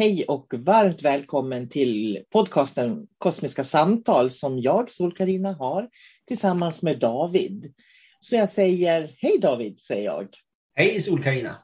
[0.00, 5.88] Hej och varmt välkommen till podcasten Kosmiska samtal som jag, Sol-Carina, har
[6.26, 7.74] tillsammans med David.
[8.20, 10.28] Så jag säger hej David, säger jag.
[10.74, 11.56] Hej Sol-Carina.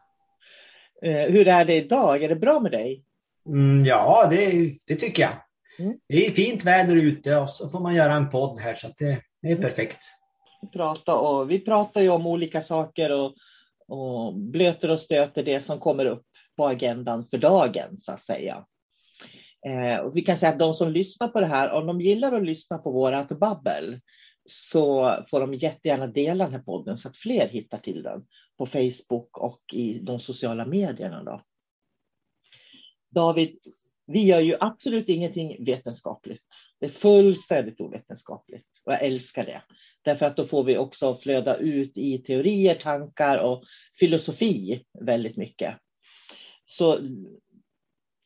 [1.02, 2.22] Eh, hur är det idag?
[2.22, 3.04] Är det bra med dig?
[3.48, 5.32] Mm, ja, det, det, tycker jag.
[5.78, 5.98] Mm.
[6.08, 9.04] Det är fint väder ute och så får man göra en podd här så det,
[9.42, 9.62] det, är Mm.
[9.62, 9.98] perfekt.
[10.62, 13.34] Vi pratar, och, vi pratar ju om olika saker och,
[13.88, 16.26] och blöter och stöter det som kommer upp
[16.56, 18.66] på agendan för dagen så att säga.
[19.66, 22.32] Eh, och vi kan säga att de som lyssnar på det här, om de gillar
[22.32, 24.00] att lyssna på vårat babbel
[24.44, 28.26] så får de jättegärna dela den här podden så att fler hittar till den
[28.58, 31.24] på Facebook och i de sociala medierna.
[31.24, 31.42] Då.
[33.10, 33.58] David,
[34.06, 36.46] vi gör ju absolut ingenting vetenskapligt.
[36.80, 39.62] Det är fullständigt ovetenskapligt och jag älskar det.
[40.02, 43.64] Därför att då får vi också flöda ut i teorier, tankar och
[43.98, 45.76] filosofi väldigt mycket.
[46.68, 46.98] Så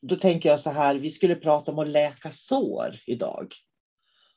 [0.03, 3.55] då tänker jag så här, vi skulle prata om att läka sår idag.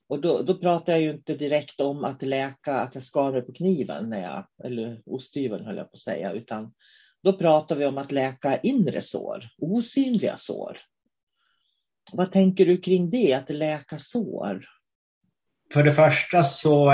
[0.08, 3.42] Och då, då pratar jag ju inte direkt om att läka, att jag skar mig
[3.42, 6.74] på kniven, när jag, eller osthyveln höll jag på att säga, utan
[7.24, 10.78] då pratar vi om att läka inre sår, osynliga sår.
[12.12, 14.66] Vad tänker du kring det, att läka sår?
[15.74, 16.94] För det första så,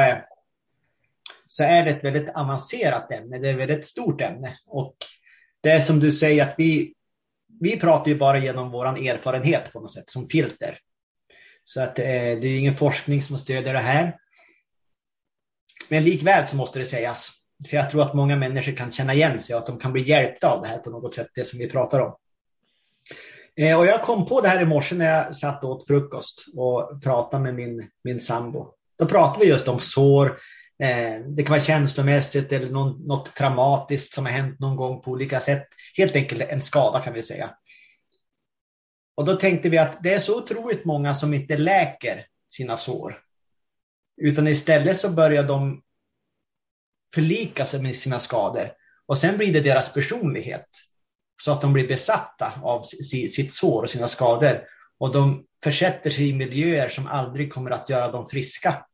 [1.48, 3.40] så är det ett väldigt avancerat ämne.
[3.40, 4.54] Det är ett väldigt stort ämne.
[4.66, 4.96] Och
[5.62, 6.94] det är som du säger att vi,
[7.60, 10.80] vi pratar ju bara genom vår erfarenhet på något sätt som filter.
[11.64, 14.18] Så att eh, det är ingen forskning som stödjer det här.
[15.90, 17.32] Men likväl så måste det sägas.
[17.70, 20.02] För jag tror att många människor kan känna igen sig och att de kan bli
[20.02, 22.16] hjälpta av det här på något sätt, det som vi pratar om.
[23.58, 26.46] Eh, och jag kom på det här i morse när jag satt och åt frukost
[26.56, 28.74] och pratade med min, min sambo.
[29.00, 30.38] Då pratade vi just om sår.
[30.84, 35.12] Eh, det kan vara känslomässigt eller någon, något traumatiskt som har hänt någon gång på
[35.12, 35.68] olika sätt.
[35.98, 37.56] Helt enkelt en skada kan vi säga.
[39.16, 43.18] Och då tänkte vi att det är så otroligt många som inte läker sina sår.
[44.22, 45.82] Utan istället så börjar de
[47.16, 48.72] förlika sig med sina skador.
[49.06, 50.68] Och sen blir det deras personlighet.
[51.42, 54.64] Så att de blir besatta av sitt sår och sina skador.
[55.00, 58.86] Och de försätter sig i miljöer som aldrig kommer att göra dem friska.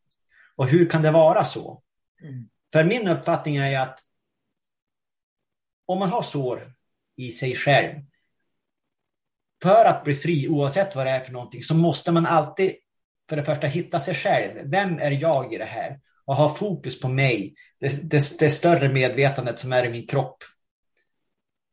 [0.56, 1.82] Och hur kan det vara så?
[2.22, 2.50] Mm.
[2.74, 4.00] För min uppfattning är att
[5.86, 6.74] om man har sår
[7.16, 8.02] i sig själv
[9.64, 12.76] för att bli fri oavsett vad det är för någonting så måste man alltid
[13.30, 14.70] för det första hitta sig själv.
[14.72, 16.00] Vem är jag i det här?
[16.26, 17.56] Och ha fokus på mig.
[17.80, 20.38] Det, det, det större medvetandet som är i min kropp.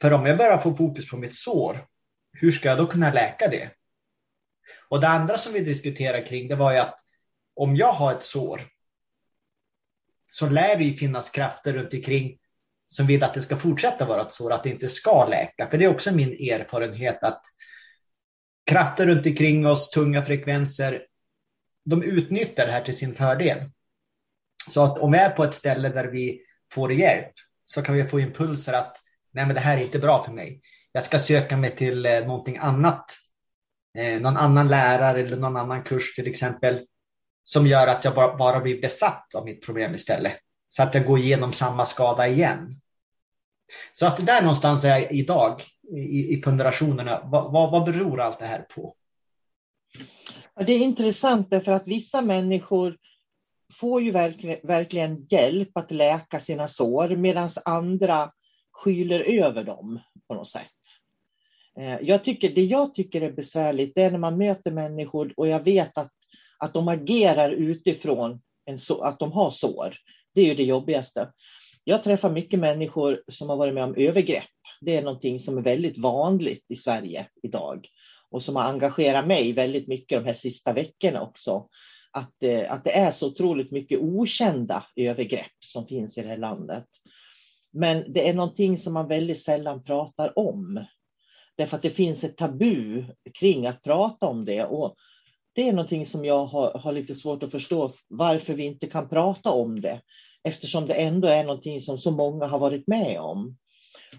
[0.00, 1.86] För om jag bara får fokus på mitt sår,
[2.32, 3.70] hur ska jag då kunna läka det?
[4.88, 6.98] Och det andra som vi diskuterade kring det var ju att
[7.54, 8.60] om jag har ett sår
[10.32, 12.38] så lär det ju finnas krafter runt omkring
[12.86, 15.66] som vill att det ska fortsätta vara ett sår, att det inte ska läka.
[15.66, 17.40] För det är också min erfarenhet att
[18.70, 21.02] krafter runt omkring oss, tunga frekvenser,
[21.84, 23.70] de utnyttjar det här till sin fördel.
[24.70, 26.40] Så att om vi är på ett ställe där vi
[26.72, 27.32] får hjälp
[27.64, 28.96] så kan vi få impulser att
[29.32, 30.60] nej men det här är inte bra för mig.
[30.92, 33.04] Jag ska söka mig till eh, någonting annat.
[33.98, 36.86] Eh, någon annan lärare eller någon annan kurs till exempel.
[37.42, 40.36] Som gör att jag bara, bara blir besatt av mitt problem istället.
[40.68, 42.76] Så att jag går igenom samma skada igen.
[43.92, 45.62] Så att där någonstans är jag idag
[45.96, 47.22] i, i funderationerna.
[47.24, 48.94] Vad, vad, vad beror allt det här på?
[50.54, 52.96] Det är intressant därför att vissa människor
[53.80, 58.32] får ju verkligen, verkligen hjälp att läka sina sår medan andra
[58.72, 60.66] skyler över dem på något sätt.
[61.78, 65.48] Eh, jag tycker, det jag tycker är besvärligt det är när man möter människor och
[65.48, 66.12] jag vet att,
[66.62, 69.96] att de agerar utifrån en så, att de har sår.
[70.34, 71.32] Det är ju det jobbigaste.
[71.84, 74.44] Jag träffar mycket människor som har varit med om övergrepp.
[74.80, 77.88] Det är någonting som är väldigt vanligt i Sverige idag
[78.30, 81.68] och som har engagerat mig väldigt mycket de här sista veckorna också.
[82.12, 86.36] Att, eh, att det är så otroligt mycket okända övergrepp som finns i det här
[86.36, 86.86] landet.
[87.72, 90.84] Men det är någonting som man väldigt sällan pratar om.
[91.56, 93.04] Därför att det finns ett tabu
[93.38, 94.64] kring att prata om det.
[94.64, 94.96] Och
[95.54, 99.08] det är någonting som jag har, har lite svårt att förstå varför vi inte kan
[99.08, 100.00] prata om det.
[100.44, 103.56] Eftersom det ändå är någonting som så många har varit med om.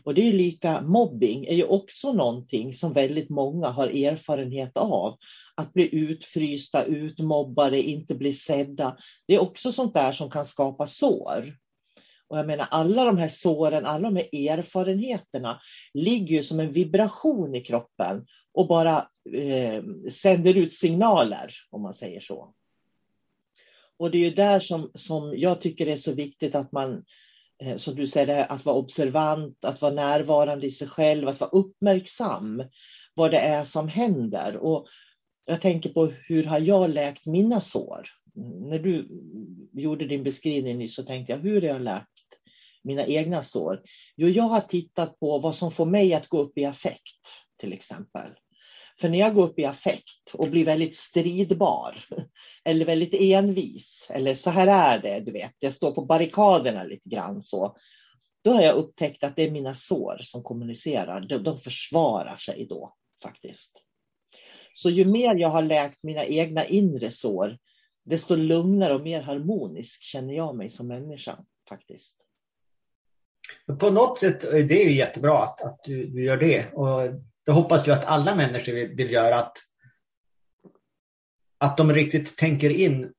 [0.04, 5.18] Och det är lika, mobbing är ju också någonting som väldigt många har erfarenhet av.
[5.56, 8.98] Att bli utfrysta, utmobbade, inte bli sedda.
[9.28, 11.56] Det är också sånt där som kan skapa sår.
[12.34, 15.62] Och jag menar alla de här såren, alla de här erfarenheterna
[15.94, 21.94] ligger ju som en vibration i kroppen och bara eh, sänder ut signaler, om man
[21.94, 22.54] säger så.
[23.98, 27.04] Och det är ju där som, som jag tycker det är så viktigt att man,
[27.64, 31.52] eh, som du säger, att vara observant, att vara närvarande i sig själv, att vara
[31.52, 32.64] uppmärksam
[33.14, 34.58] vad det är som händer.
[34.58, 34.88] Och
[35.46, 38.10] jag tänker på hur har jag läkt mina sår?
[38.70, 39.08] När du
[39.74, 42.13] gjorde din beskrivning nyss så tänkte jag, hur har jag läkt
[42.84, 43.82] mina egna sår?
[44.16, 47.28] Jo, jag har tittat på vad som får mig att gå upp i affekt,
[47.60, 48.32] till exempel.
[49.00, 51.96] För när jag går upp i affekt och blir väldigt stridbar
[52.64, 57.10] eller väldigt envis eller så här är det, du vet, jag står på barrikaderna lite
[57.10, 57.78] grann så.
[58.44, 61.22] Då har jag upptäckt att det är mina sår som kommunicerar.
[61.22, 62.94] De, de försvarar sig då
[63.24, 63.84] faktiskt.
[64.76, 67.58] Så ju mer jag har läkt mina egna inre sår,
[68.06, 72.16] desto lugnare och mer harmonisk känner jag mig som människa faktiskt.
[73.80, 76.74] På något sätt, eh, det är ju jättebra att, att du, du gör det.
[76.74, 77.02] Och
[77.46, 79.40] det hoppas jag att alla människor vill, vill göra.
[79.40, 79.58] Att,
[81.58, 83.14] att de riktigt tänker in.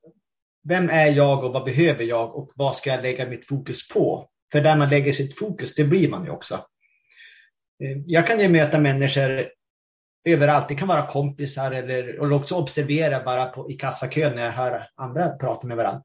[0.68, 4.28] Vem är jag och vad behöver jag och vad ska jag lägga mitt fokus på?
[4.52, 6.54] För där man lägger sitt fokus, det blir man ju också.
[7.84, 9.48] Eh, jag kan ju möta människor
[10.28, 10.68] överallt.
[10.68, 14.86] Det kan vara kompisar eller, och också observera bara på, i kassakön när jag hör
[14.94, 16.02] andra prata med varandra.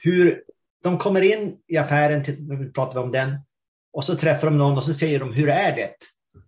[0.00, 0.44] Hur
[0.84, 3.38] de kommer in i affären, till, nu pratar vi om den,
[3.92, 5.94] och så träffar de någon och så säger de, hur är det?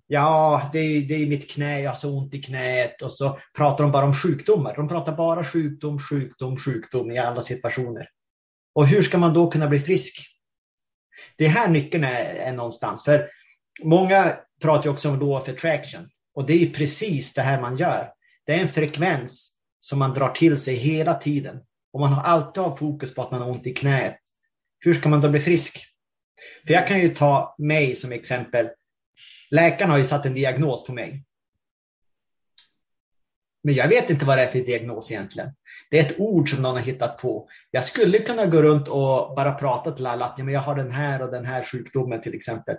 [0.06, 3.03] Ja, det är, det är mitt knä, jag har så ont i knät.
[3.03, 4.77] Och så pratar de bara om sjukdomar.
[4.77, 8.09] De pratar bara sjukdom, sjukdom, sjukdom i alla situationer.
[8.75, 10.27] Och hur ska man då kunna bli frisk?
[11.37, 13.05] Det är här nyckeln är, är någonstans.
[13.05, 13.29] För
[13.83, 16.09] många pratar också om law of attraction.
[16.35, 18.11] Och det är precis det här man gör.
[18.47, 21.61] Det är en frekvens som man drar till sig hela tiden.
[21.93, 24.19] Och man har alltid har fokus på att man har ont i knät.
[24.78, 25.87] Hur ska man då bli frisk?
[26.67, 28.69] För jag kan ju ta mig som exempel.
[29.50, 31.25] Läkaren har ju satt en diagnos på mig.
[33.62, 35.50] Men jag vet inte vad det är för diagnos egentligen.
[35.90, 37.49] Det är ett ord som någon har hittat på.
[37.70, 40.75] Jag skulle kunna gå runt och bara prata till alla att ja, men jag har
[40.75, 42.76] den här och den här sjukdomen till exempel.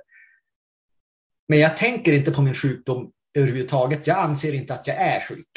[1.47, 4.07] Men jag tänker inte på min sjukdom överhuvudtaget.
[4.07, 5.47] Jag anser inte att jag är sjuk.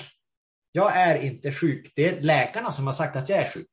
[0.72, 1.92] Jag är inte sjuk.
[1.96, 3.70] Det är läkarna som har sagt att jag är sjuk.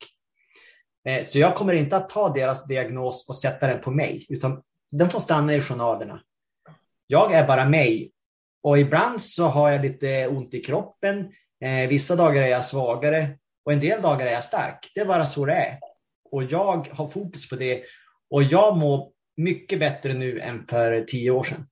[1.08, 4.62] Eh, så jag kommer inte att ta deras diagnos och sätta den på mig, utan
[4.92, 6.22] den får stanna i journalerna.
[7.08, 8.12] Jag är bara mig.
[8.64, 11.32] Och ibland så har jag lite ont i kroppen.
[11.62, 13.30] Eh, vissa dagar är jag svagare
[13.66, 14.92] och en del dagar är jag stark.
[14.96, 15.80] Det är bara så det är.
[16.32, 17.84] Och jag har fokus på det.
[18.30, 21.68] Och jag mår mycket bättre nu än för tio år sedan.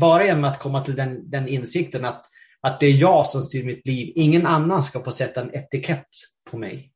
[0.00, 2.24] Bara genom att komma till den, den insikten att,
[2.60, 4.12] att det är jag som styr mitt liv.
[4.14, 6.08] Ingen annan ska få sätta en etikett
[6.50, 6.92] på mig.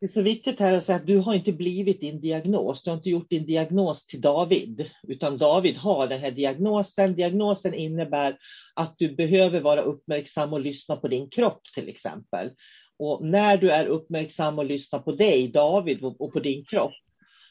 [0.00, 2.82] Det är så viktigt här att säga att du har inte blivit din diagnos.
[2.82, 7.14] Du har inte gjort din diagnos till David, utan David har den här diagnosen.
[7.14, 8.38] Diagnosen innebär
[8.74, 12.50] att du behöver vara uppmärksam och lyssna på din kropp till exempel.
[12.98, 16.94] Och när du är uppmärksam och lyssnar på dig, David, och på din kropp,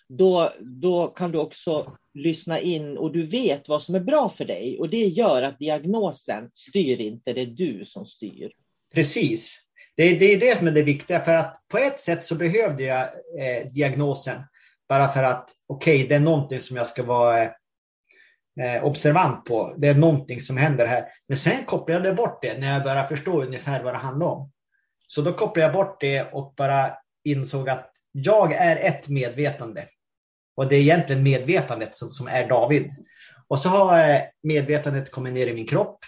[0.10, 4.46] då, då kan du också lyssna in och du vet vad som är bra för
[4.46, 4.80] dig.
[4.80, 8.52] Och det gör att diagnosen styr inte, det är du som styr.
[8.94, 9.67] Precis.
[9.98, 12.36] Det är, det är det som är det viktiga, för att på ett sätt så
[12.36, 13.04] behövde jag
[13.40, 14.42] eh, diagnosen.
[14.90, 19.76] Bara för att, okej, okay, det är någonting som jag ska vara eh, observant på.
[19.78, 21.06] Det är någonting som händer här.
[21.28, 24.52] Men sen kopplade jag bort det när jag började förstå ungefär vad det handlar om.
[25.08, 29.86] Så då kopplade jag bort det och bara insåg att jag är ett medvetande.
[30.56, 32.92] Och det är egentligen medvetandet som, som är David.
[33.48, 36.00] Och så har eh, medvetandet kommit ner i min kropp.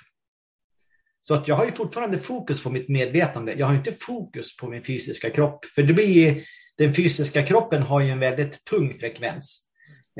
[1.21, 3.53] Så att jag har ju fortfarande fokus på mitt medvetande.
[3.53, 5.65] Jag har inte fokus på min fysiska kropp.
[5.65, 6.43] För det blir,
[6.77, 9.65] den fysiska kroppen har ju en väldigt tung frekvens.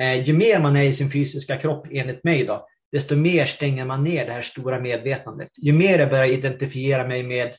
[0.02, 3.86] Eh, ju mer man är i sin fysiska kropp, enligt mig, då, desto mer stänger
[3.86, 5.50] man ner det här stora medvetandet.
[5.58, 7.54] Ju mer jag börjar identifiera mig med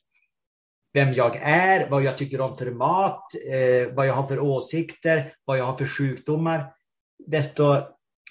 [0.93, 5.33] vem jag är, vad jag tycker om för mat, eh, vad jag har för åsikter,
[5.45, 6.65] vad jag har för sjukdomar.
[7.27, 7.83] desto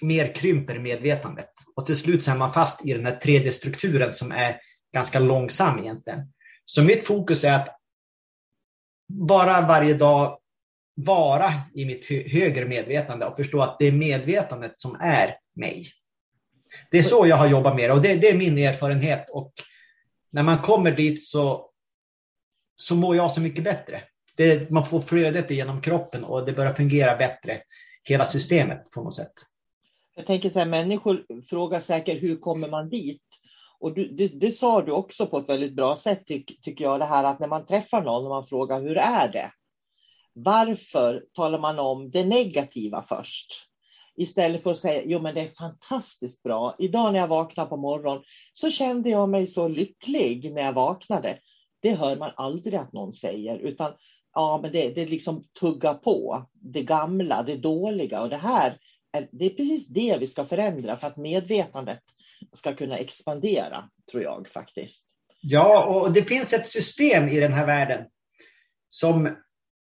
[0.02, 1.50] mer krymper medvetandet.
[1.76, 4.56] Och till slut så är man fast i den här 3D-strukturen som är
[4.92, 6.32] ganska långsam egentligen.
[6.64, 7.80] Så mitt fokus är att
[9.08, 10.38] bara varje dag
[10.94, 15.84] vara i mitt högre medvetande och förstå att det är medvetandet som är mig.
[16.90, 19.30] Det är så jag har jobbat med det och det, det är min erfarenhet.
[19.30, 19.52] Och
[20.30, 21.70] när man kommer dit så,
[22.76, 24.02] så mår jag så mycket bättre.
[24.36, 27.62] Det, man får flödet genom kroppen och det börjar fungera bättre,
[28.04, 29.32] hela systemet på något sätt.
[30.14, 33.22] Jag tänker så här, människor frågar säkert hur kommer man dit?
[33.80, 37.00] Och du, det, det, sa du också på ett väldigt bra sätt, tyck, tycker jag,
[37.00, 39.52] det här att när man träffar någon och man frågar hur är det?
[40.32, 43.66] Varför talar man om det negativa först?
[44.16, 46.76] Istället för att säga, jo men det är fantastiskt bra.
[46.78, 48.22] Idag när jag vaknade på morgonen
[48.52, 51.38] så kände jag mig så lycklig när jag vaknade.
[51.82, 53.92] Det hör man aldrig att någon säger, utan
[54.34, 56.46] ja, men det, det liksom tuggar på.
[56.52, 58.78] Det gamla, det dåliga och det här,
[59.12, 62.02] är, det är precis det vi ska förändra för att medvetandet
[62.52, 65.04] ska kunna expandera, tror jag faktiskt.
[65.42, 68.04] Ja, och det finns ett system i den här världen
[68.88, 69.36] som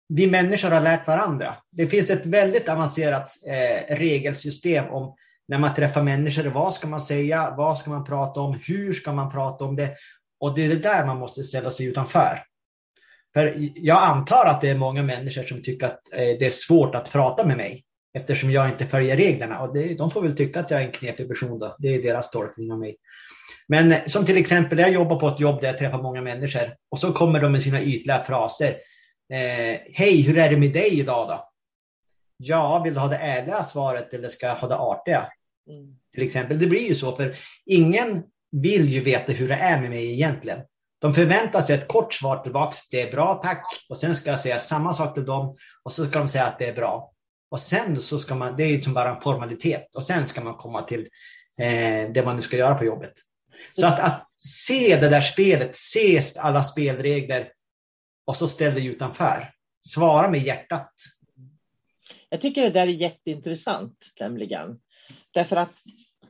[0.09, 1.55] vi människor har lärt varandra.
[1.71, 5.15] Det finns ett väldigt avancerat eh, regelsystem om
[5.47, 6.43] när man träffar människor.
[6.43, 7.53] Vad ska man säga?
[7.57, 8.59] Vad ska man prata om?
[8.67, 9.95] Hur ska man prata om det?
[10.39, 12.43] Och det är det där man måste ställa sig utanför.
[13.33, 16.95] För jag antar att det är många människor som tycker att eh, det är svårt
[16.95, 19.61] att prata med mig eftersom jag inte följer reglerna.
[19.61, 21.75] Och det, de får väl tycka att jag är en knepig person då.
[21.79, 22.95] Det är deras tolkning av mig.
[23.67, 26.99] Men som till exempel, jag jobbar på ett jobb där jag träffar många människor och
[26.99, 28.69] så kommer de med sina ytliga fraser.
[29.33, 31.47] Eh, Hej, hur är det med dig idag då?
[32.37, 35.27] Ja, vill du ha det ärliga svaret eller ska jag ha det artiga?
[35.69, 35.95] Mm.
[36.13, 39.89] Till exempel, det blir ju så för ingen vill ju veta hur det är med
[39.89, 40.59] mig egentligen.
[41.01, 44.39] De förväntar sig ett kort svar tillbaks, det är bra tack, och sen ska jag
[44.39, 47.11] säga samma sak till dem och så ska de säga att det är bra.
[47.51, 50.55] Och sen så ska man, det är liksom bara en formalitet och sen ska man
[50.55, 51.07] komma till
[51.57, 53.13] eh, det man nu ska göra på jobbet.
[53.73, 57.51] Så att, att se det där spelet, se alla spelregler
[58.25, 59.53] och så ställ dig utanför.
[59.87, 60.93] Svara med hjärtat.
[62.29, 64.79] Jag tycker det där är jätteintressant nämligen.
[65.33, 65.73] Därför att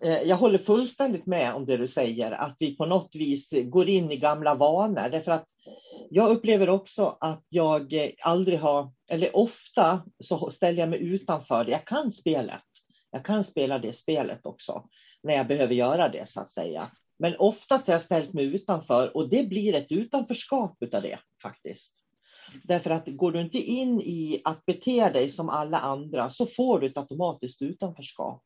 [0.02, 3.90] eh, jag håller fullständigt med om det du säger, att vi på något vis går
[3.90, 5.10] in i gamla vanor.
[5.10, 5.46] Därför att
[6.10, 11.66] jag upplever också att jag eh, aldrig har, eller ofta så ställer jag mig utanför.
[11.66, 12.62] Jag kan spelet.
[13.12, 14.84] Jag kan spela det spelet också
[15.24, 16.84] när jag behöver göra det så att säga.
[17.20, 21.94] Men oftast har jag ställt mig utanför och det blir ett utanförskap av det faktiskt.
[22.64, 26.80] Därför att går du inte in i att bete dig som alla andra så får
[26.80, 28.44] du ett automatiskt utanförskap.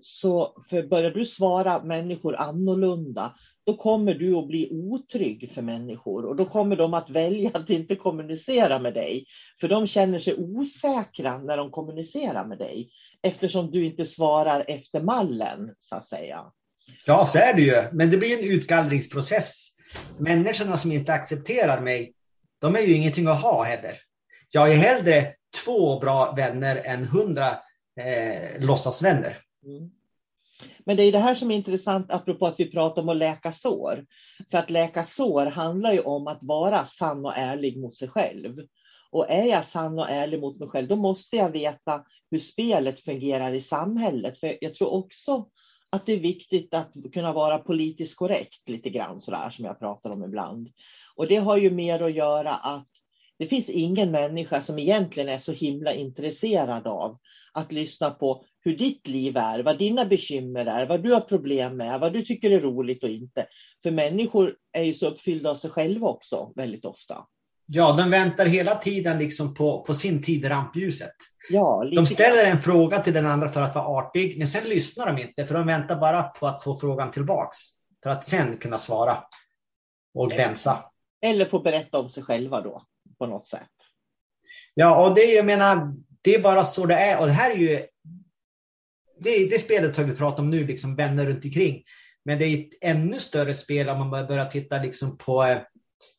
[0.00, 3.34] Så för börjar du svara människor annorlunda,
[3.68, 7.70] då kommer du att bli otrygg för människor och då kommer de att välja att
[7.70, 9.24] inte kommunicera med dig.
[9.60, 12.90] För de känner sig osäkra när de kommunicerar med dig
[13.22, 16.44] eftersom du inte svarar efter mallen så att säga.
[17.04, 17.84] Ja, så är det ju.
[17.92, 19.68] Men det blir en utgallringsprocess.
[20.18, 22.12] Människorna som inte accepterar mig,
[22.60, 23.92] de är ju ingenting att ha heller.
[24.50, 25.34] Jag är hellre
[25.64, 27.48] två bra vänner än hundra
[28.00, 29.36] eh, låtsasvänner.
[29.64, 29.90] Mm.
[30.84, 33.52] Men det är det här som är intressant apropå att vi pratar om att läka
[33.52, 34.06] sår.
[34.50, 38.56] För att läka sår handlar ju om att vara sann och ärlig mot sig själv.
[39.10, 43.00] Och är jag sann och ärlig mot mig själv, då måste jag veta hur spelet
[43.00, 44.38] fungerar i samhället.
[44.38, 45.46] För jag tror också
[45.90, 50.10] att det är viktigt att kunna vara politiskt korrekt lite grann sådär som jag pratar
[50.10, 50.68] om ibland.
[51.14, 52.88] Och det har ju mer att göra att
[53.38, 57.18] det finns ingen människa som egentligen är så himla intresserad av
[57.52, 61.76] att lyssna på hur ditt liv är, vad dina bekymmer är, vad du har problem
[61.76, 63.46] med, vad du tycker är roligt och inte.
[63.82, 67.24] För människor är ju så uppfyllda av sig själva också väldigt ofta.
[67.66, 71.14] Ja, de väntar hela tiden liksom på, på sin tid i rampljuset.
[71.50, 75.06] Ja, de ställer en fråga till den andra för att vara artig, men sen lyssnar
[75.06, 77.56] de inte, för de väntar bara på att få frågan tillbaks.
[78.02, 79.18] För att sen kunna svara
[80.14, 80.78] och glänsa.
[81.22, 82.82] Eller få berätta om sig själva då,
[83.18, 83.68] på något sätt.
[84.74, 87.20] Ja, och det, jag menar, det är bara så det är.
[87.20, 87.86] Och det här är ju...
[89.20, 91.82] Det, det spelet har vi pratat om nu, liksom vänner runt omkring.
[92.24, 95.58] Men det är ett ännu större spel om man börjar titta liksom på eh,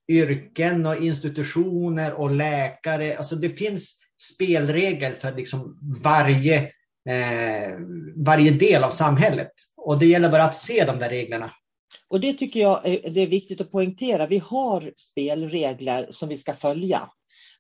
[0.09, 3.17] yrken och institutioner och läkare.
[3.17, 3.95] Alltså det finns
[4.33, 6.57] spelregler för liksom varje,
[7.09, 7.77] eh,
[8.15, 9.51] varje del av samhället.
[9.77, 11.51] Och det gäller bara att se de där reglerna.
[12.07, 14.27] Och det tycker jag är, det är viktigt att poängtera.
[14.27, 17.09] Vi har spelregler som vi ska följa.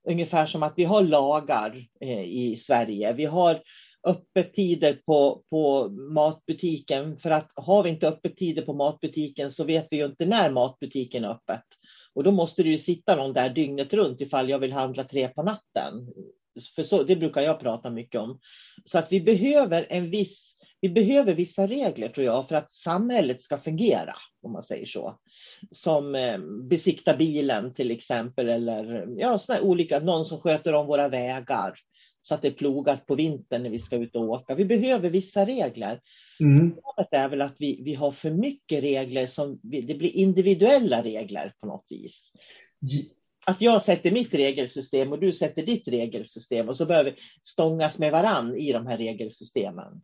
[0.09, 3.13] Ungefär som att vi har lagar eh, i Sverige.
[3.13, 3.61] Vi har
[4.07, 7.17] öppettider på, på matbutiken.
[7.17, 11.23] För att har vi inte öppettider på matbutiken så vet vi ju inte när matbutiken
[11.23, 11.65] är öppet.
[12.13, 15.27] Och då måste det ju sitta någon där dygnet runt ifall jag vill handla tre
[15.27, 16.13] på natten.
[16.75, 18.39] För så, det brukar jag prata mycket om.
[18.85, 23.41] Så att vi behöver en viss vi behöver vissa regler tror jag för att samhället
[23.41, 25.19] ska fungera, om man säger så.
[25.71, 26.37] Som eh,
[26.69, 31.73] besikta bilen till exempel eller ja, såna olika, någon som sköter om våra vägar
[32.21, 34.55] så att det är plogat på vintern när vi ska ut och åka.
[34.55, 36.01] Vi behöver vissa regler.
[36.39, 36.75] Mm.
[37.11, 41.53] Det är väl att vi, vi har för mycket regler som det blir individuella regler
[41.59, 42.31] på något vis.
[43.45, 47.99] Att jag sätter mitt regelsystem och du sätter ditt regelsystem och så behöver vi stångas
[47.99, 50.01] med varann i de här regelsystemen.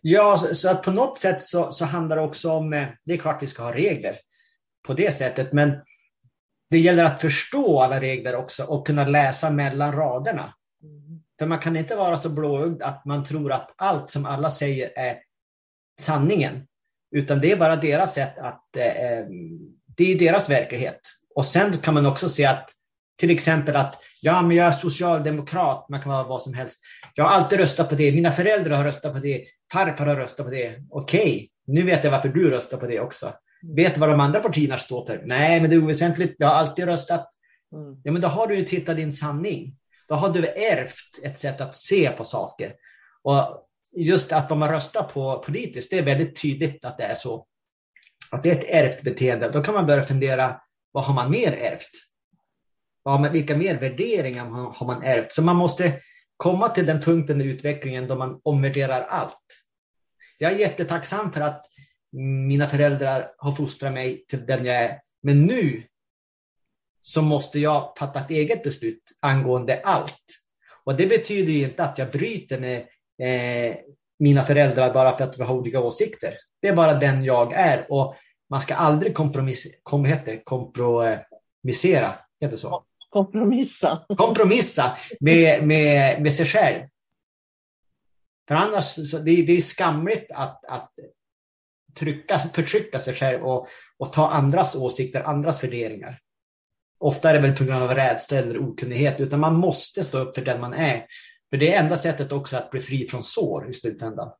[0.00, 3.12] Ja, så, så, att på något sätt så, så handlar det också om, eh, det
[3.12, 4.16] är klart vi ska ha regler
[4.86, 5.72] på det sättet, men
[6.70, 10.54] det gäller att förstå alla regler också och kunna läsa mellan raderna.
[11.40, 11.46] Mm.
[11.46, 14.92] För man kan inte vara så blåögd att man tror att allt som alla säger
[14.96, 15.18] är
[16.00, 16.66] sanningen.
[17.10, 19.26] Utan det är bara deras sätt att, eh, eh
[19.96, 21.00] det är deras verklighet.
[21.34, 22.70] Och sen kan man också se att
[23.18, 26.80] till exempel att ja, men jag är socialdemokrat, man kan vara vad som helst.
[27.14, 30.46] Jag har alltid röstat på det, mina föräldrar har röstat på det, farfar har röstat
[30.46, 30.74] på det.
[30.90, 33.32] Okej, okay, nu vet jag varför du röstar på det också.
[33.76, 35.22] Vet du vad de andra partierna står för?
[35.24, 37.28] Nej, men det är oväsentligt, jag har alltid röstat.
[37.74, 38.00] Mm.
[38.04, 39.76] Ja, men då har du ju tittat din sanning.
[40.08, 42.74] Då har du ärvt ett sätt att se på saker.
[43.22, 47.14] Och just att vad man röstar på politiskt, det är väldigt tydligt att det är
[47.14, 47.46] så.
[48.32, 49.50] Att det är ett ärvt beteende.
[49.50, 50.60] Då kan man börja fundera,
[50.92, 51.90] vad har man mer ärvt?
[53.02, 55.32] Vad, vilka mer värderingar har man ärvt?
[55.32, 56.00] Så man måste
[56.36, 59.44] komma till den punkten i utvecklingen då man omvärderar allt.
[60.38, 61.64] Jag är jättetacksam för att
[62.46, 65.00] mina föräldrar har fostrat mig till den jag är.
[65.22, 65.82] Men nu
[67.00, 70.24] så måste jag fatta ett eget beslut angående allt.
[70.84, 72.78] Och det betyder inte att jag bryter med
[73.22, 73.76] eh,
[74.18, 76.34] mina föräldrar bara för att vi har olika åsikter.
[76.62, 78.14] Det är bara den jag är och
[78.50, 82.14] man ska aldrig kompromiss, kom, heter, kompromissera.
[82.40, 82.84] Heter så?
[83.10, 84.06] Kompromissa.
[84.16, 86.82] Kompromissa med, med, med sig själv.
[88.48, 90.92] För annars, så det, det är skamligt att, att
[91.98, 96.18] trycka, förtrycka sig själv och, och ta andras åsikter, andras värderingar.
[96.98, 100.34] Ofta är det väl på grund av rädsla eller okunnighet, utan man måste stå upp
[100.34, 101.06] för den man är.
[101.50, 104.30] För det är enda sättet också att bli fri från sår i slutändan.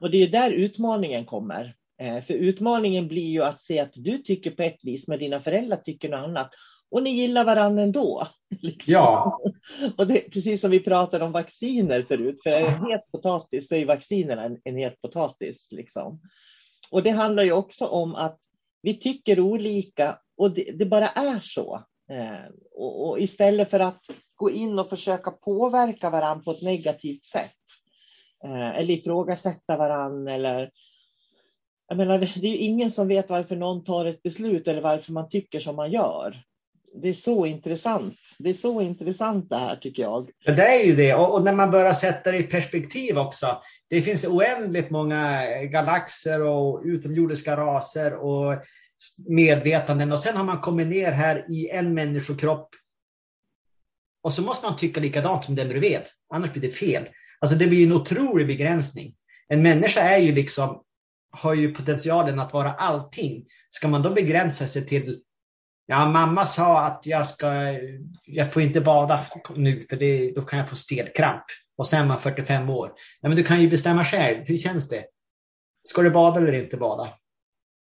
[0.00, 1.74] Och det är där utmaningen kommer.
[2.00, 5.40] Eh, för utmaningen blir ju att se att du tycker på ett vis, men dina
[5.40, 6.50] föräldrar tycker något annat.
[6.90, 8.28] Och ni gillar varandra ändå.
[8.60, 8.92] Liksom.
[8.92, 9.40] Ja.
[9.96, 13.86] Och det, precis som vi pratade om vacciner förut, för en het potatis så är
[13.86, 15.68] vaccinerna en, en het potatis.
[15.70, 16.20] Liksom.
[16.90, 18.38] Och det handlar ju också om att
[18.84, 21.82] vi tycker olika och det, det bara är så.
[22.10, 24.02] Eh, och, och, istället för att
[24.34, 27.60] gå in och försöka påverka varandra på ett negativt sätt.
[28.44, 30.70] Eh, eller ifrågasätta varandra eller
[31.88, 35.12] jag menar, det är ju ingen som vet varför någon tar ett beslut eller varför
[35.12, 36.42] man tycker som man gör.
[37.02, 38.14] Det är så intressant.
[38.38, 40.30] Det är så intressant det här tycker jag.
[40.44, 41.14] Ja, det är ju det.
[41.14, 43.62] Och, och, när man börjar sätta det i perspektiv också.
[43.90, 48.54] Det finns oändligt många galaxer och utomjordiska raser och
[49.28, 50.12] medvetanden.
[50.12, 52.68] Och sen har man kommit ner här i en människokropp.
[54.22, 56.02] Och så måste man tycka likadant som den bredvid.
[56.34, 57.08] Annars blir det fel.
[57.40, 59.14] Alltså det blir en otrolig begränsning.
[59.48, 60.82] En människa är ju liksom
[61.30, 63.44] har ju potentialen att vara allting.
[63.70, 65.20] Ska man då begränsa sig till
[65.86, 67.78] Ja, mamma sa att jag ska,
[68.24, 69.24] jag får inte bada
[69.56, 71.44] nu för det, då kan jag få stelkramp.
[71.76, 72.92] Och sen är man 45 år.
[73.20, 74.44] Ja, men du kan ju bestämma själv.
[74.46, 75.04] Hur känns det?
[75.82, 77.08] Ska du bada eller inte bada?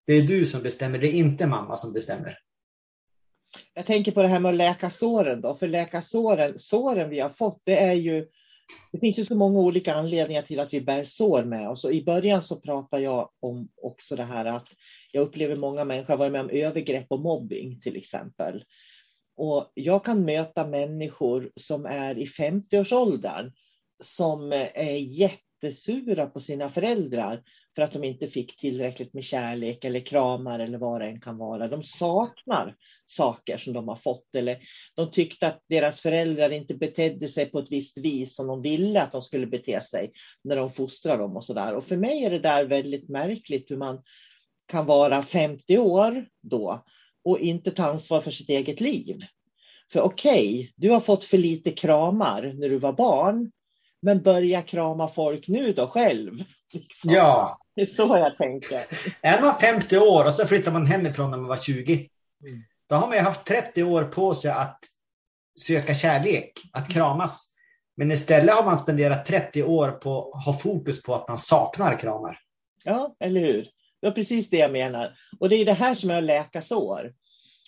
[0.08, 2.38] Det är du som bestämmer, det är inte mamma som bestämmer.
[3.74, 7.20] Jag tänker på det här med att läka såren då, för läka såren, såren vi
[7.20, 8.28] har fått, det är ju
[8.92, 11.84] det finns ju så många olika anledningar till att vi bär sår med oss.
[11.84, 14.68] Och I början så pratade jag om också det här att
[15.16, 18.64] jag upplever många människor har varit med om övergrepp och mobbing till exempel.
[19.36, 23.52] Och jag kan möta människor som är i 50-årsåldern
[24.04, 27.44] som är jättesura på sina föräldrar
[27.76, 31.38] för att de inte fick tillräckligt med kärlek eller kramar eller vad det än kan
[31.38, 31.68] vara.
[31.68, 34.60] De saknar saker som de har fått eller
[34.96, 39.02] de tyckte att deras föräldrar inte betedde sig på ett visst vis som de ville
[39.02, 40.12] att de skulle bete sig
[40.44, 41.76] när de fostrade dem och så där.
[41.76, 44.02] Och för mig är det där väldigt märkligt hur man
[44.68, 46.84] kan vara 50 år då
[47.24, 49.20] och inte ta ansvar för sitt eget liv.
[49.92, 53.52] För okej, okay, du har fått för lite kramar när du var barn,
[54.02, 56.44] men börja krama folk nu då själv.
[56.74, 57.12] Liksom.
[57.12, 57.60] Ja.
[57.76, 58.82] Det är så jag tänker.
[59.22, 62.64] Är man 50 år och så flyttar man hemifrån när man var 20, mm.
[62.90, 64.80] då har man ju haft 30 år på sig att
[65.60, 67.54] söka kärlek, att kramas.
[67.98, 72.00] Men istället har man spenderat 30 år på att ha fokus på att man saknar
[72.00, 72.40] kramar.
[72.84, 73.68] Ja, eller hur?
[74.04, 75.18] Det var precis det jag menar.
[75.40, 77.14] Och det är det här som är att läka sår.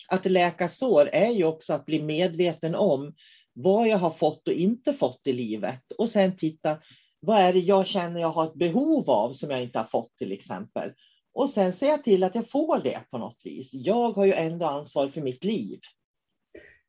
[0.07, 3.13] Att läka sår är ju också att bli medveten om
[3.53, 6.77] vad jag har fått och inte fått i livet och sen titta
[7.19, 10.17] vad är det jag känner jag har ett behov av som jag inte har fått
[10.17, 10.91] till exempel.
[11.33, 13.69] Och sen ser jag till att jag får det på något vis.
[13.71, 15.79] Jag har ju ändå ansvar för mitt liv.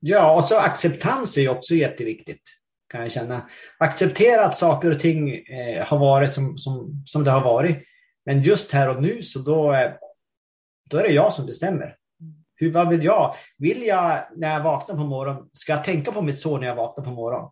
[0.01, 2.43] Ja, och så acceptans är också jätteviktigt.
[2.89, 3.49] Kan jag känna.
[3.79, 7.87] Acceptera att saker och ting eh, har varit som, som, som det har varit.
[8.27, 9.93] Men just här och nu så då, eh,
[10.91, 11.97] då är det jag som bestämmer.
[12.55, 13.35] Hur, vad vill jag?
[13.59, 16.77] Vill jag när jag vaknar på morgonen, ska jag tänka på mitt sår när jag
[16.77, 17.51] vaknar på morgonen?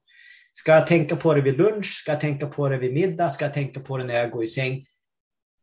[0.53, 1.87] Ska jag tänka på det vid lunch?
[1.87, 3.29] Ska jag tänka på det vid middag?
[3.29, 4.85] Ska jag tänka på det när jag går i säng?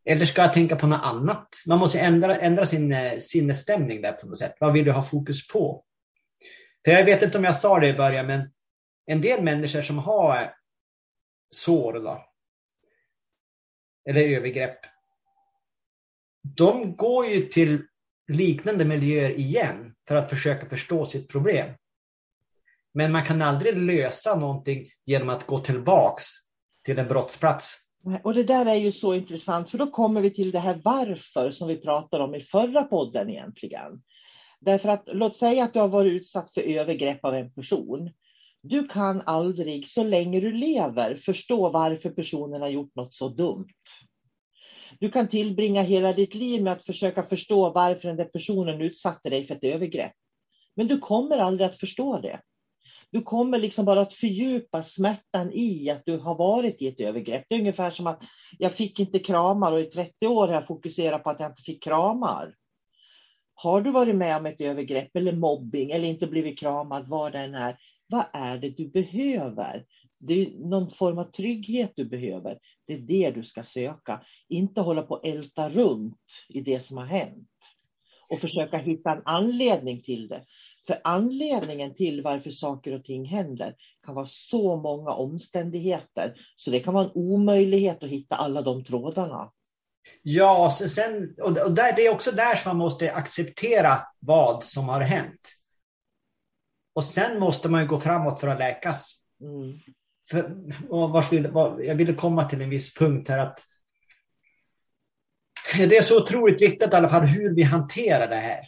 [0.04, 1.48] Eller ska jag tänka på något annat?
[1.66, 4.54] Man måste ändra, ändra sin eh, sinnesstämning där på något sätt.
[4.60, 5.84] Vad vill du ha fokus på?
[6.84, 8.52] För jag vet inte om jag sa det i början, men
[9.06, 10.48] en del människor som har eh,
[11.50, 12.24] sår då,
[14.08, 14.78] eller övergrepp,
[16.42, 17.82] de går ju till
[18.32, 21.74] liknande miljöer igen för att försöka förstå sitt problem.
[22.94, 26.24] Men man kan aldrig lösa någonting genom att gå tillbaks
[26.84, 27.78] till en brottsplats.
[28.24, 31.50] Och det där är ju så intressant, för då kommer vi till det här varför
[31.50, 34.02] som vi pratade om i förra podden egentligen.
[34.60, 38.10] Därför att låt säga att du har varit utsatt för övergrepp av en person.
[38.62, 43.66] Du kan aldrig, så länge du lever, förstå varför personen har gjort något så dumt.
[45.02, 49.30] Du kan tillbringa hela ditt liv med att försöka förstå varför den där personen utsatte
[49.30, 50.12] dig för ett övergrepp.
[50.76, 52.40] Men du kommer aldrig att förstå det.
[53.10, 57.44] Du kommer liksom bara att fördjupa smärtan i att du har varit i ett övergrepp.
[57.48, 58.24] Det är ungefär som att
[58.58, 61.62] jag fick inte kramar och i 30 år har jag fokuserat på att jag inte
[61.62, 62.54] fick kramar.
[63.54, 67.38] Har du varit med om ett övergrepp eller mobbing eller inte blivit kramad, vad det
[67.38, 69.84] än är, vad är det du behöver?
[70.24, 72.58] Det är någon form av trygghet du behöver.
[72.86, 74.20] Det är det du ska söka.
[74.48, 77.48] Inte hålla på och älta runt i det som har hänt.
[78.28, 80.44] Och försöka hitta en anledning till det.
[80.86, 83.74] För anledningen till varför saker och ting händer
[84.06, 86.34] kan vara så många omständigheter.
[86.56, 89.52] Så det kan vara en omöjlighet att hitta alla de trådarna.
[90.22, 95.00] Ja, sen, och där, det är också där som man måste acceptera vad som har
[95.00, 95.52] hänt.
[96.94, 99.26] Och sen måste man gå framåt för att läkas.
[99.40, 99.78] Mm.
[100.30, 100.56] För,
[100.88, 103.60] och vill, var, jag ville komma till en viss punkt här att
[105.76, 108.60] det är så otroligt viktigt i alla fall hur vi hanterar det här.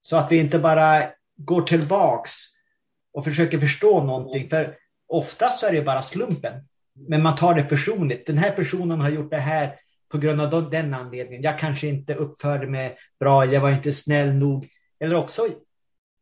[0.00, 1.04] Så att vi inte bara
[1.36, 2.32] går tillbaks
[3.12, 4.48] och försöker förstå någonting.
[4.48, 6.68] För oftast är det bara slumpen.
[6.94, 8.26] Men man tar det personligt.
[8.26, 11.42] Den här personen har gjort det här på grund av den anledningen.
[11.42, 14.68] Jag kanske inte uppförde mig bra, jag var inte snäll nog.
[15.00, 15.48] Eller också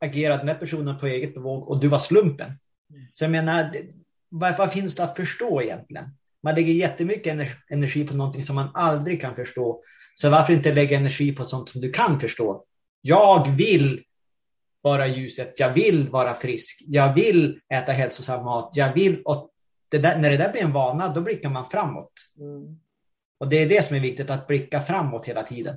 [0.00, 2.52] agerade den här personen på eget bevåg och du var slumpen.
[3.12, 3.74] Så jag menar,
[4.30, 6.04] vad, vad finns det att förstå egentligen?
[6.42, 7.38] Man lägger jättemycket
[7.70, 9.82] energi på någonting som man aldrig kan förstå.
[10.14, 12.64] Så varför inte lägga energi på sånt som du kan förstå?
[13.00, 14.02] Jag vill
[14.82, 19.22] vara ljuset, jag vill vara frisk, jag vill äta hälsosam mat, jag vill...
[19.22, 19.50] Och
[19.88, 22.12] det där, när det där blir en vana, då blickar man framåt.
[22.38, 22.80] Mm.
[23.38, 25.76] Och det är det som är viktigt, att blicka framåt hela tiden.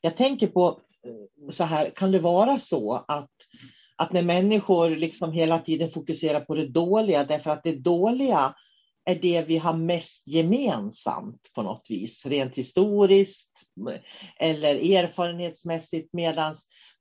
[0.00, 0.80] Jag tänker på
[1.50, 3.30] så här, kan det vara så att,
[3.96, 8.54] att när människor liksom hela tiden fokuserar på det dåliga, därför att det dåliga
[9.04, 13.50] är det vi har mest gemensamt på något vis, rent historiskt
[14.40, 16.54] eller erfarenhetsmässigt, medan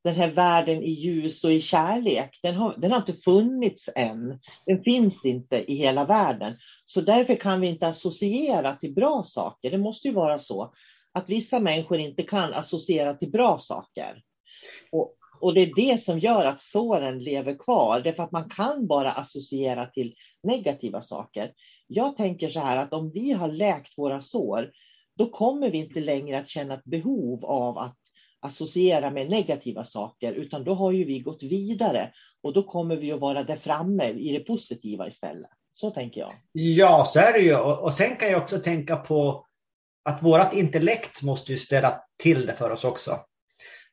[0.04, 4.40] den här världen i ljus och i kärlek, den har, den har inte funnits än.
[4.66, 6.58] Den finns inte i hela världen.
[6.86, 9.72] Så därför kan vi inte associera till bra saker.
[9.72, 10.74] Det måste ju vara så
[11.14, 14.22] att vissa människor inte kan associera till bra saker.
[14.92, 18.88] Och, och det är det som gör att såren lever kvar, därför att man kan
[18.88, 21.52] bara associera till negativa saker.
[21.88, 24.72] Jag tänker så här att om vi har läkt våra sår,
[25.18, 27.98] då kommer vi inte längre att känna ett behov av att
[28.42, 32.12] associera med negativa saker, utan då har ju vi gått vidare
[32.44, 35.50] och då kommer vi att vara där framme i det positiva istället.
[35.74, 36.34] Så tänker jag.
[36.52, 37.56] Ja, så är det ju.
[37.58, 39.46] Och sen kan jag också tänka på
[40.10, 43.12] att vårt intellekt måste ju ställa till det för oss också.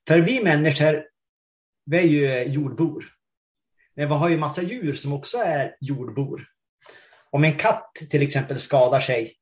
[0.09, 1.05] För vi människor,
[1.85, 3.05] vi är ju eh, jordbor.
[3.95, 6.43] Men vi har ju massa djur som också är jordbor.
[7.31, 9.33] Om en katt till exempel skadar sig,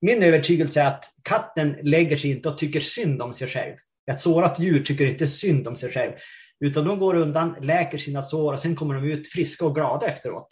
[0.00, 3.76] min övertygelse är att katten lägger sig inte och tycker synd om sig själv.
[4.10, 6.12] Ett sårat djur tycker inte synd om sig själv,
[6.60, 10.06] utan de går undan, läker sina sår och sen kommer de ut friska och glada
[10.06, 10.48] efteråt.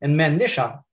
[0.00, 0.84] En människa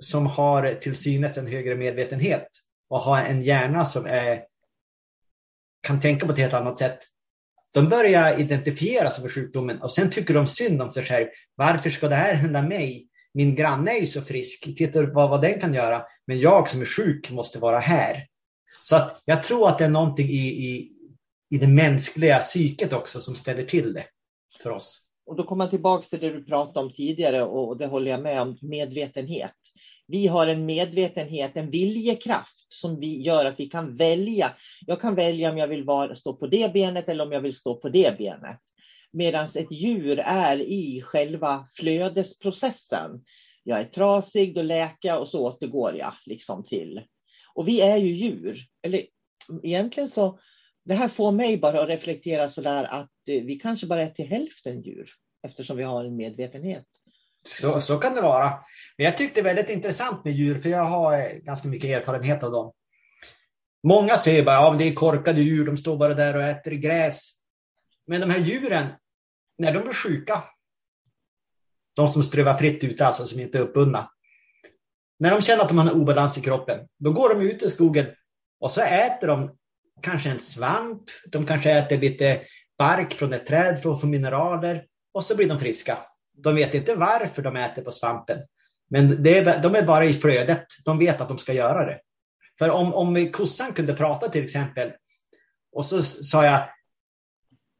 [0.00, 2.48] som har till synes en högre medvetenhet
[2.88, 4.44] och har en hjärna som är,
[5.86, 6.98] kan tänka på ett helt annat sätt,
[7.70, 11.26] de börjar identifiera sig med sjukdomen och sen tycker de synd om sig själv.
[11.54, 13.08] Varför ska det här hända mig?
[13.34, 16.02] Min granne är ju så frisk, titta vad, vad den kan göra.
[16.26, 18.26] Men jag som är sjuk måste vara här.
[18.82, 20.90] Så att jag tror att det är någonting i, i,
[21.50, 24.04] i det mänskliga psyket också som ställer till det
[24.62, 25.00] för oss.
[25.26, 28.22] och då kommer man tillbaka till det du pratade om tidigare och det håller jag
[28.22, 29.52] med om, medvetenhet.
[30.10, 34.52] Vi har en medvetenhet, en viljekraft som vi gör att vi kan välja.
[34.86, 37.54] Jag kan välja om jag vill vara, stå på det benet eller om jag vill
[37.54, 38.58] stå på det benet.
[39.12, 43.24] Medan ett djur är i själva flödesprocessen.
[43.64, 47.00] Jag är trasig, då läker jag och så återgår jag liksom till.
[47.54, 48.58] Och vi är ju djur.
[48.82, 49.06] Eller
[49.62, 50.38] egentligen så,
[50.84, 54.26] det här får mig bara att reflektera sådär att eh, vi kanske bara är till
[54.26, 55.10] hälften djur
[55.42, 56.86] eftersom vi har en medvetenhet.
[57.48, 58.50] Så, så kan det vara.
[58.96, 61.90] Men jag tyckte det var väldigt intressant med djur, för jag har eh, ganska mycket
[61.90, 62.72] erfarenhet av dem.
[63.82, 66.70] Många säger bara att ja, det är korkade djur, de står bara där och äter
[66.70, 67.30] gräs.
[68.06, 68.86] Men de här djuren,
[69.58, 70.42] när de blir sjuka,
[71.96, 74.10] de som strövar fritt ute, alltså som inte är uppbundna.
[75.18, 77.70] När de känner att de har en obalans i kroppen, då går de ut i
[77.70, 78.06] skogen
[78.60, 79.56] och så äter de
[80.02, 82.40] kanske en svamp, de kanske äter lite
[82.78, 85.98] bark från ett träd för att få mineraler och så blir de friska.
[86.42, 88.38] De vet inte varför de äter på svampen,
[88.90, 90.66] men är, de är bara i flödet.
[90.84, 92.00] De vet att de ska göra det.
[92.58, 94.92] För om, om kossan kunde prata till exempel
[95.72, 96.60] och så sa jag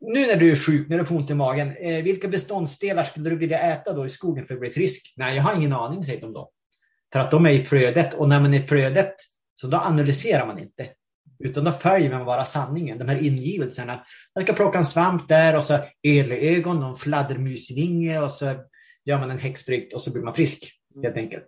[0.01, 3.31] nu när du är sjuk, när du får ont i magen, eh, vilka beståndsdelar skulle
[3.31, 5.15] du vilja äta då i skogen för att bli frisk?
[5.17, 6.51] Nej, jag har ingen aning, säger de då.
[7.13, 9.15] För att de är i flödet och när man är i flödet
[9.55, 10.89] så då analyserar man inte.
[11.39, 14.05] Utan då följer man bara sanningen, de här ingivelserna.
[14.35, 18.55] Man ska plocka en svamp där och så elögon och fladdermusvinge och så
[19.05, 20.73] gör man en häxbrygd och så blir man frisk
[21.03, 21.47] helt enkelt.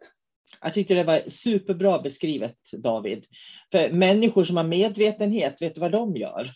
[0.63, 3.25] Jag tyckte det var superbra beskrivet David.
[3.73, 6.51] För människor som har medvetenhet, vet du vad de gör?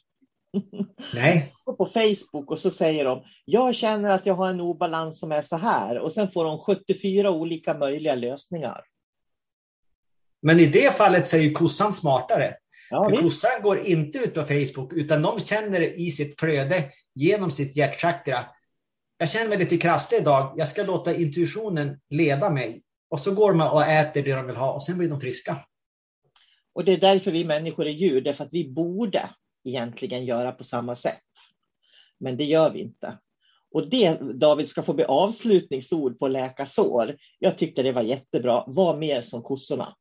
[1.15, 1.53] Nej.
[1.65, 5.43] På Facebook och så säger de, jag känner att jag har en obalans som är
[5.43, 5.99] så här.
[5.99, 8.85] Och sen får de 74 olika möjliga lösningar.
[10.43, 12.55] Men i det fallet så är ju kossan smartare.
[12.91, 17.51] Ja, För kossan går inte ut på Facebook utan de känner i sitt flöde genom
[17.51, 18.45] sitt hjärtchakra.
[19.19, 20.55] Jag känner mig lite krasslig idag.
[20.57, 22.83] Jag ska låta intuitionen leda mig.
[23.09, 25.57] Och så går man och äter det de vill ha och sen blir de friska.
[26.73, 29.31] Och det är därför vi människor är djur, därför att vi borde
[29.65, 31.21] egentligen göra på samma sätt.
[32.21, 33.19] Men det gör vi inte.
[33.71, 37.17] Och det, David, ska få bli avslutningsord på läka sår.
[37.39, 38.65] Jag tyckte det var jättebra.
[38.67, 39.95] Var mer som kossorna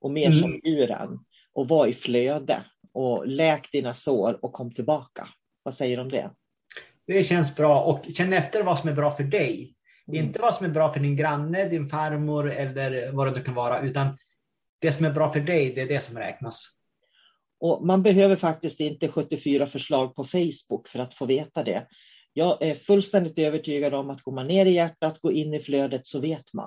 [0.00, 0.38] och mer Mm.
[0.38, 1.18] som djuren
[1.56, 5.28] och var i flöde och läk dina sår och kom tillbaka.
[5.62, 6.30] Vad säger du om det?
[7.06, 9.74] Det känns bra och känn efter vad som är bra för dig.
[10.08, 10.24] Mm.
[10.24, 13.54] Inte vad som är bra för din granne, din farmor eller vad det nu kan
[13.54, 14.18] vara, utan
[14.78, 16.68] det som är bra för dig, det är det som räknas.
[17.60, 21.86] Och man behöver faktiskt inte 74 förslag på Facebook för att få veta det.
[22.32, 26.06] Jag är fullständigt övertygad om att går man ner i hjärtat, går in i flödet
[26.06, 26.66] så vet man.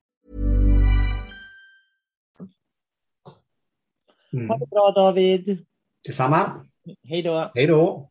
[4.31, 5.65] Ha det bra David.
[6.07, 6.65] Detsamma.
[7.03, 7.51] Hej då.
[7.55, 8.10] Hej då.